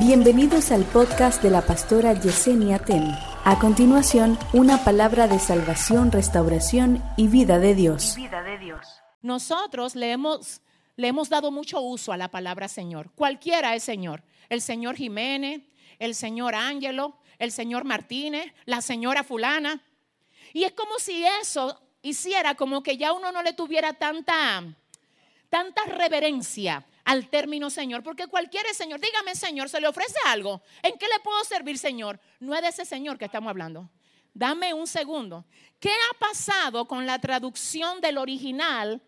[0.00, 3.04] Bienvenidos al podcast de la pastora Yesenia Ten.
[3.44, 8.14] A continuación, una palabra de salvación, restauración y vida de Dios.
[8.16, 8.80] vida de Dios.
[9.20, 10.62] Nosotros le hemos,
[10.96, 13.10] le hemos dado mucho uso a la palabra Señor.
[13.14, 14.22] Cualquiera es Señor.
[14.48, 15.60] El Señor Jiménez,
[15.98, 19.82] el Señor Ángelo, el Señor Martínez, la señora fulana.
[20.54, 24.64] Y es como si eso hiciera como que ya uno no le tuviera tanta,
[25.50, 30.62] tanta reverencia al término Señor, porque cualquiera es Señor, dígame Señor, se le ofrece algo,
[30.80, 32.20] ¿en qué le puedo servir Señor?
[32.38, 33.90] No es de ese Señor que estamos hablando.
[34.32, 35.44] Dame un segundo.
[35.80, 39.02] ¿Qué ha pasado con la traducción del original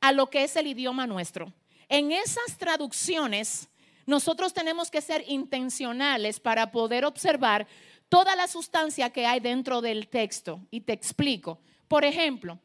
[0.00, 1.52] a lo que es el idioma nuestro?
[1.90, 3.68] En esas traducciones,
[4.06, 7.66] nosotros tenemos que ser intencionales para poder observar
[8.08, 10.62] toda la sustancia que hay dentro del texto.
[10.70, 11.60] Y te explico.
[11.86, 12.58] Por ejemplo,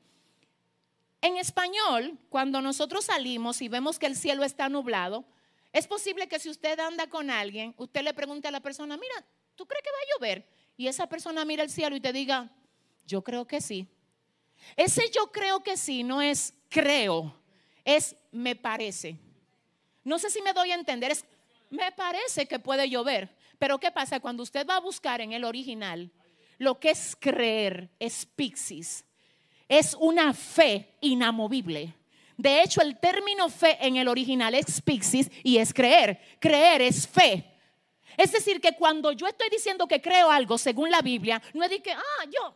[1.21, 5.23] en español, cuando nosotros salimos y vemos que el cielo está nublado,
[5.71, 9.25] es posible que si usted anda con alguien, usted le pregunte a la persona, mira,
[9.55, 10.47] ¿tú crees que va a llover?
[10.75, 12.49] Y esa persona mira el cielo y te diga,
[13.05, 13.87] yo creo que sí.
[14.75, 17.35] Ese yo creo que sí no es creo,
[17.85, 19.17] es me parece.
[20.03, 21.23] No sé si me doy a entender, es
[21.69, 23.35] me parece que puede llover.
[23.59, 24.19] Pero ¿qué pasa?
[24.19, 26.11] Cuando usted va a buscar en el original,
[26.57, 29.05] lo que es creer es pixis
[29.71, 31.95] es una fe inamovible.
[32.35, 36.19] De hecho, el término fe en el original es pixis y es creer.
[36.41, 37.57] Creer es fe.
[38.17, 41.69] Es decir, que cuando yo estoy diciendo que creo algo según la Biblia, no es
[41.69, 42.53] de que, ah, yo,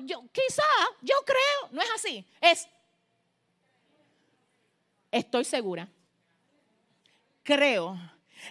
[0.00, 0.62] yo quizá,
[1.00, 1.70] yo creo.
[1.70, 2.22] No es así.
[2.38, 2.68] Es,
[5.10, 5.88] estoy segura.
[7.42, 7.98] Creo.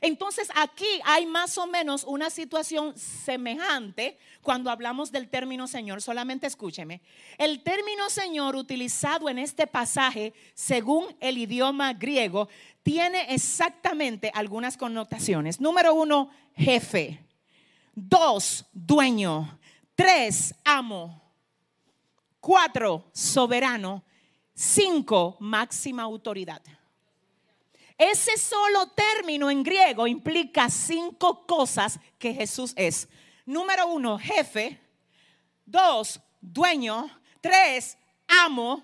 [0.02, 6.02] Entonces aquí hay más o menos una situación semejante cuando hablamos del término Señor.
[6.02, 7.02] Solamente escúcheme.
[7.38, 12.48] El término Señor utilizado en este pasaje, según el idioma griego,
[12.84, 15.60] tiene exactamente algunas connotaciones.
[15.60, 17.24] Número uno, jefe.
[17.94, 19.60] Dos, dueño.
[19.96, 21.22] Tres, amo.
[22.40, 24.04] Cuatro, soberano.
[24.54, 26.62] Cinco, máxima autoridad.
[27.98, 33.10] Ese solo término en griego implica cinco cosas que Jesús es.
[33.46, 34.80] Número uno, jefe.
[35.66, 37.10] Dos, dueño.
[37.42, 37.98] Tres,
[38.28, 38.84] amo.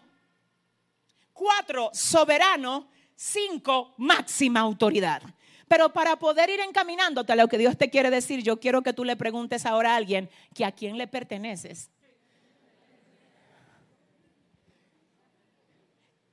[1.31, 2.89] Cuatro, soberano.
[3.15, 5.21] Cinco, máxima autoridad.
[5.67, 8.93] Pero para poder ir encaminándote a lo que Dios te quiere decir, yo quiero que
[8.93, 11.89] tú le preguntes ahora a alguien que a quién le perteneces.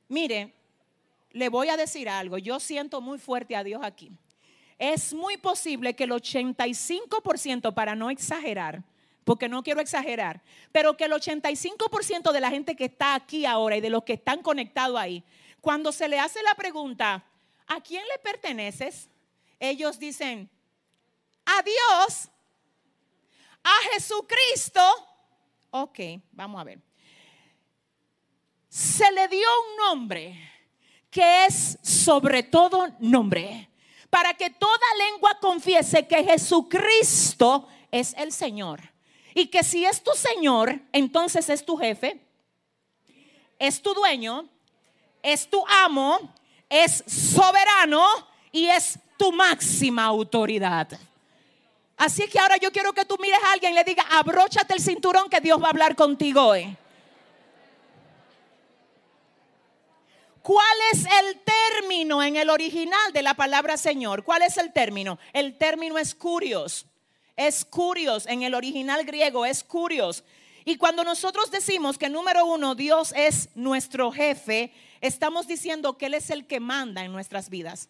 [0.08, 0.59] Mire,
[1.32, 4.10] le voy a decir algo, yo siento muy fuerte a Dios aquí.
[4.78, 8.82] Es muy posible que el 85%, para no exagerar,
[9.24, 10.42] porque no quiero exagerar,
[10.72, 14.14] pero que el 85% de la gente que está aquí ahora y de los que
[14.14, 15.22] están conectados ahí,
[15.60, 17.24] cuando se le hace la pregunta,
[17.66, 19.08] ¿a quién le perteneces?
[19.58, 20.48] Ellos dicen,
[21.44, 22.30] a Dios,
[23.62, 24.80] a Jesucristo.
[25.70, 26.00] Ok,
[26.32, 26.80] vamos a ver.
[28.68, 30.49] Se le dio un nombre
[31.10, 33.68] que es sobre todo nombre,
[34.08, 34.78] para que toda
[35.10, 38.80] lengua confiese que Jesucristo es el Señor.
[39.34, 42.20] Y que si es tu Señor, entonces es tu jefe,
[43.58, 44.48] es tu dueño,
[45.22, 46.34] es tu amo,
[46.68, 48.04] es soberano
[48.50, 50.88] y es tu máxima autoridad.
[51.96, 54.80] Así que ahora yo quiero que tú mires a alguien y le diga, abróchate el
[54.80, 56.76] cinturón que Dios va a hablar contigo hoy.
[60.42, 64.24] ¿Cuál es el término en el original de la palabra Señor?
[64.24, 65.18] ¿Cuál es el término?
[65.32, 66.86] El término es curios.
[67.36, 68.26] Es curios.
[68.26, 70.24] En el original griego es curios.
[70.64, 76.14] Y cuando nosotros decimos que número uno, Dios es nuestro jefe, estamos diciendo que Él
[76.14, 77.88] es el que manda en nuestras vidas.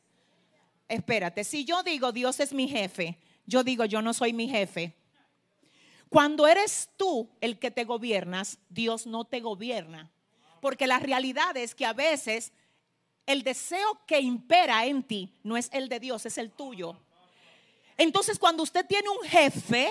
[0.89, 4.97] Espérate, si yo digo Dios es mi jefe, yo digo yo no soy mi jefe.
[6.09, 10.11] Cuando eres tú el que te gobiernas, Dios no te gobierna.
[10.61, 12.53] Porque la realidad es que a veces
[13.27, 16.97] el deseo que impera en ti no es el de Dios, es el tuyo.
[17.97, 19.91] Entonces cuando usted tiene un jefe,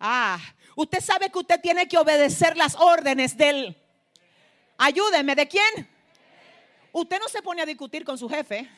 [0.00, 0.38] ah,
[0.76, 3.76] usted sabe que usted tiene que obedecer las órdenes del...
[4.76, 5.88] Ayúdeme, ¿de quién?
[6.92, 8.68] Usted no se pone a discutir con su jefe.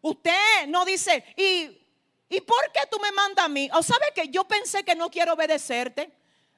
[0.00, 1.80] Usted no dice, ¿y,
[2.28, 3.70] ¿y por qué tú me mandas a mí?
[3.72, 6.12] O sabe que yo pensé que no quiero obedecerte.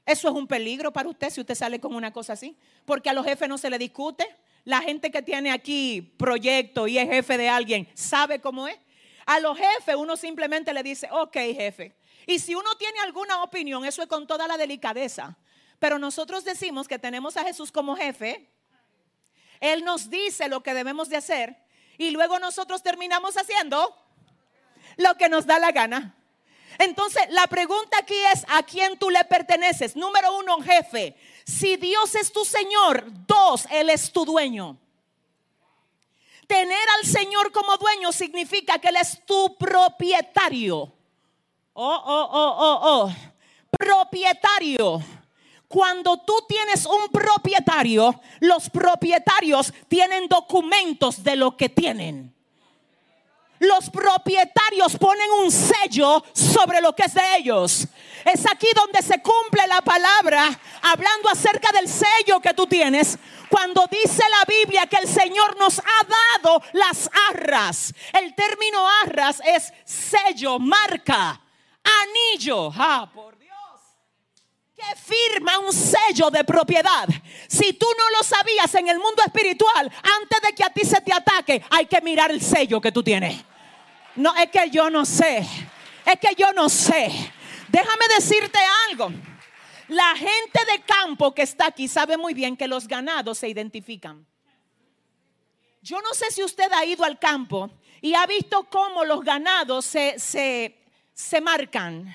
[0.06, 3.12] Eso es un peligro para usted si usted sale con una cosa así, porque a
[3.12, 4.24] los jefes no se le discute.
[4.64, 8.78] La gente que tiene aquí proyecto y es jefe de alguien sabe cómo es.
[9.26, 11.96] A los jefes uno simplemente le dice, ok jefe.
[12.26, 15.36] Y si uno tiene alguna opinión, eso es con toda la delicadeza.
[15.78, 18.48] Pero nosotros decimos que tenemos a Jesús como jefe.
[19.60, 21.56] Él nos dice lo que debemos de hacer
[21.98, 23.96] y luego nosotros terminamos haciendo
[24.96, 26.15] lo que nos da la gana.
[26.78, 29.96] Entonces, la pregunta aquí es, ¿a quién tú le perteneces?
[29.96, 31.16] Número uno, jefe.
[31.44, 34.76] Si Dios es tu Señor, dos, Él es tu dueño.
[36.46, 40.92] Tener al Señor como dueño significa que Él es tu propietario.
[41.72, 43.12] Oh, oh, oh, oh, oh.
[43.78, 45.02] Propietario.
[45.68, 52.35] Cuando tú tienes un propietario, los propietarios tienen documentos de lo que tienen.
[53.58, 57.86] Los propietarios ponen un sello sobre lo que es de ellos.
[58.24, 63.18] Es aquí donde se cumple la palabra hablando acerca del sello que tú tienes.
[63.48, 67.94] Cuando dice la Biblia que el Señor nos ha dado las arras.
[68.12, 71.40] El término arras es sello, marca,
[71.84, 72.72] anillo.
[72.76, 73.45] Ah, por Dios.
[74.76, 77.08] Que firma un sello de propiedad.
[77.48, 79.90] Si tú no lo sabías en el mundo espiritual,
[80.20, 83.02] antes de que a ti se te ataque, hay que mirar el sello que tú
[83.02, 83.42] tienes.
[84.16, 85.46] No, es que yo no sé.
[86.04, 87.10] Es que yo no sé.
[87.68, 88.58] Déjame decirte
[88.90, 89.10] algo.
[89.88, 94.26] La gente de campo que está aquí sabe muy bien que los ganados se identifican.
[95.80, 97.70] Yo no sé si usted ha ido al campo
[98.02, 102.14] y ha visto cómo los ganados se, se marcan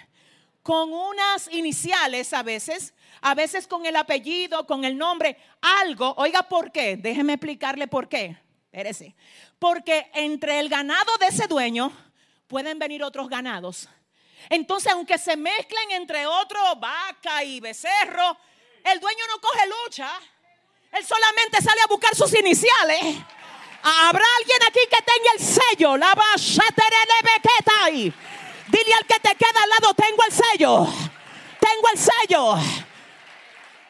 [0.63, 6.13] con unas iniciales a veces, a veces con el apellido, con el nombre, algo.
[6.17, 6.97] Oiga, ¿por qué?
[6.97, 8.37] Déjeme explicarle por qué.
[8.65, 9.15] Espérese.
[9.59, 11.91] Porque entre el ganado de ese dueño
[12.47, 13.89] pueden venir otros ganados.
[14.49, 18.37] Entonces, aunque se mezclen entre otros, vaca y becerro,
[18.83, 20.09] el dueño no coge lucha.
[20.91, 22.99] Él solamente sale a buscar sus iniciales.
[23.83, 25.97] Habrá alguien aquí que tenga el sello.
[25.97, 26.13] La
[28.71, 30.87] Dile al que te queda al lado, tengo el sello.
[31.59, 32.53] Tengo el sello.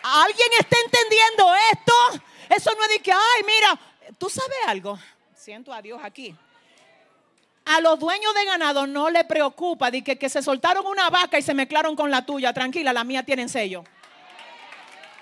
[0.04, 1.94] ¿Alguien está entendiendo esto?
[2.50, 3.80] Eso no es de que, ay, mira,
[4.18, 4.98] tú sabes algo.
[5.36, 6.36] Siento a Dios aquí.
[7.66, 11.38] A los dueños de ganado no le preocupa de que, que se soltaron una vaca
[11.38, 12.52] y se mezclaron con la tuya.
[12.52, 13.84] Tranquila, la mía tienen sello.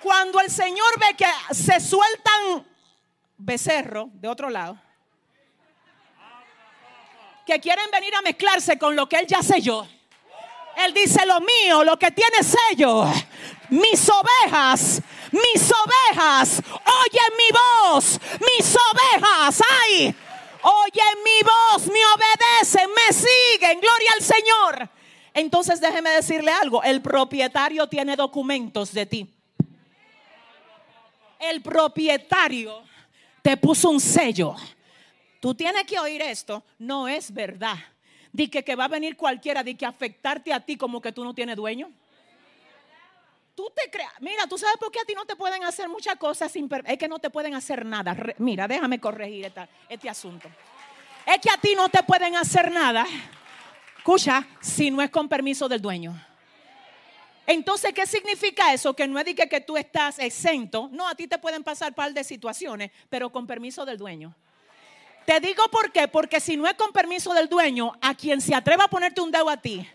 [0.02, 2.66] Cuando el Señor ve que se sueltan
[3.36, 4.80] becerro de otro lado,
[7.50, 9.84] que quieren venir a mezclarse con lo que Él ya selló.
[10.76, 13.04] Él dice lo mío, lo que tiene sello.
[13.70, 15.02] Mis ovejas,
[15.32, 18.20] mis ovejas, oyen mi voz.
[18.40, 20.14] Mis ovejas, ay,
[20.62, 23.80] oyen mi voz, me obedecen, me siguen.
[23.80, 24.88] Gloria al Señor.
[25.34, 26.84] Entonces déjeme decirle algo.
[26.84, 29.28] El propietario tiene documentos de ti.
[31.40, 32.84] El propietario
[33.42, 34.54] te puso un sello.
[35.40, 36.62] Tú tienes que oír esto.
[36.78, 37.76] No es verdad.
[38.30, 41.24] Di que, que va a venir cualquiera, de que afectarte a ti como que tú
[41.24, 41.90] no tienes dueño.
[43.54, 46.16] Tú te creas, mira, tú sabes por qué a ti no te pueden hacer muchas
[46.16, 48.16] cosas sin es que no te pueden hacer nada.
[48.38, 49.52] mira, déjame corregir
[49.88, 50.48] este asunto.
[51.26, 53.06] Es que a ti no te pueden hacer nada.
[53.98, 56.18] Escucha, si no es con permiso del dueño.
[57.46, 58.94] Entonces, ¿qué significa eso?
[58.94, 60.88] Que no es de que, que tú estás exento.
[60.92, 64.34] No, a ti te pueden pasar par de situaciones, pero con permiso del dueño.
[65.30, 68.52] Te digo por qué, porque si no es con permiso del dueño, a quien se
[68.52, 69.88] atreva a ponerte un dedo a ti,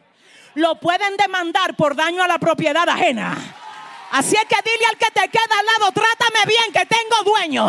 [0.54, 3.36] lo pueden demandar por daño a la propiedad ajena.
[4.12, 7.66] Así es que dile al que te queda al lado, trátame bien, que tengo dueño.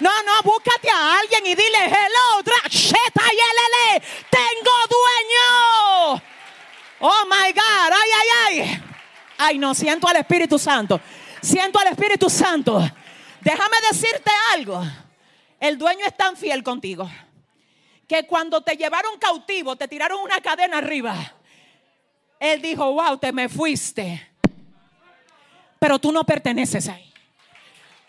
[0.00, 6.22] No, no, búscate a alguien y dile, hello, dracheta y tengo dueño.
[7.00, 8.28] Oh my God, ay, ay,
[8.60, 8.82] ay.
[9.38, 11.00] Ay, no, siento al Espíritu Santo.
[11.40, 12.86] Siento al Espíritu Santo.
[13.40, 14.84] Déjame decirte algo.
[15.60, 17.10] El dueño es tan fiel contigo
[18.06, 21.14] que cuando te llevaron cautivo, te tiraron una cadena arriba.
[22.40, 24.30] Él dijo, wow, te me fuiste.
[25.78, 27.12] Pero tú no perteneces ahí.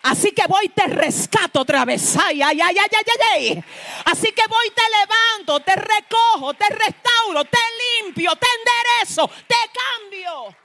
[0.01, 2.15] Así que voy, te rescato otra vez.
[2.15, 3.03] Ay, ay, ay, ay, ay,
[3.33, 3.63] ay.
[4.05, 7.57] Así que voy, te levanto, te recojo, te restauro, te
[8.01, 9.55] limpio, te enderezo, te
[9.99, 10.55] cambio.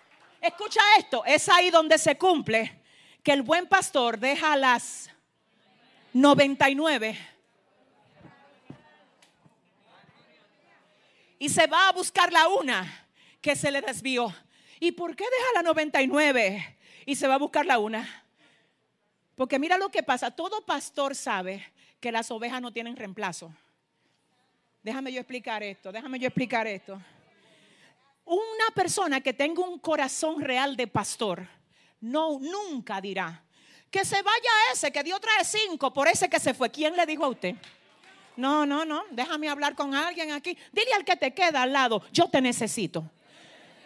[0.40, 2.80] Escucha esto, es ahí donde se cumple
[3.22, 5.10] que el buen pastor deja las
[6.14, 7.18] 99.
[11.40, 13.08] Y se va a buscar la una
[13.40, 14.32] que se le desvió.
[14.80, 18.24] ¿Y por qué deja la 99 y se va a buscar la una?
[19.34, 20.30] Porque mira lo que pasa.
[20.30, 21.66] Todo pastor sabe
[22.00, 23.52] que las ovejas no tienen reemplazo.
[24.84, 25.90] Déjame yo explicar esto.
[25.90, 27.00] Déjame yo explicar esto.
[28.24, 31.46] Una persona que tenga un corazón real de pastor,
[32.00, 33.44] no nunca dirá,
[33.94, 36.68] que se vaya ese, que Dios trae cinco por ese que se fue.
[36.68, 37.54] ¿Quién le dijo a usted?
[38.36, 40.58] No, no, no, déjame hablar con alguien aquí.
[40.72, 43.08] Dile al que te queda al lado, yo te necesito.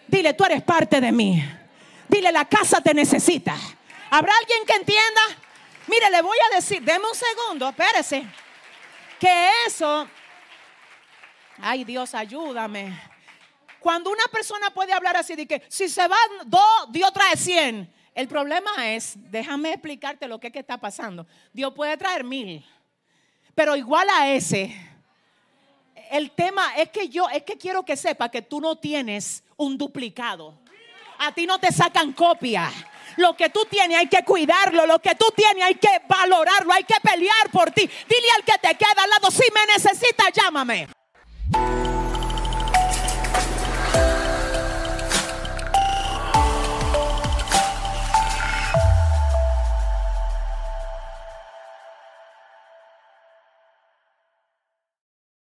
[0.06, 1.44] Dile, tú eres parte de mí.
[2.08, 3.54] Dile, la casa te necesita.
[4.08, 5.20] ¿Habrá alguien que entienda?
[5.88, 8.26] Mire, le voy a decir, deme un segundo, espérese.
[9.20, 10.08] Que eso,
[11.60, 12.98] Ay, Dios, ayúdame.
[13.78, 17.92] Cuando una persona puede hablar así de que si se van dos, Dios trae cien.
[18.18, 21.24] El problema es, déjame explicarte lo que, es que está pasando.
[21.52, 22.66] Dios puede traer mil,
[23.54, 24.74] pero igual a ese.
[26.10, 29.78] El tema es que yo, es que quiero que sepa que tú no tienes un
[29.78, 30.58] duplicado.
[31.18, 32.68] A ti no te sacan copia.
[33.18, 34.84] Lo que tú tienes hay que cuidarlo.
[34.84, 36.72] Lo que tú tienes hay que valorarlo.
[36.72, 37.82] Hay que pelear por ti.
[37.82, 40.88] Dile al que te queda al lado, si me necesitas, llámame.